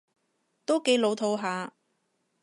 [0.65, 1.75] 都幾老套吓